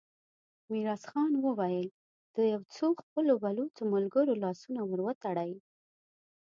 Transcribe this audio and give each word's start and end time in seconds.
ميرويس 0.71 1.03
خان 1.11 1.31
وويل: 1.43 1.87
د 2.35 2.37
يو 2.53 2.61
څو 2.75 2.87
خپلو 3.01 3.33
بلوڅو 3.43 3.83
ملګرو 3.93 4.33
لاسونه 4.43 4.81
ور 4.85 4.99
وتړئ! 5.05 5.53